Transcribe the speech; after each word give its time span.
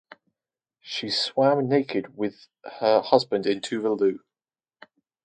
She 0.79 1.11
swam 1.11 1.69
naked 1.69 2.17
with 2.17 2.47
her 2.63 3.01
husband 3.01 3.45
in 3.45 3.61
Tuvalu. 3.61 4.17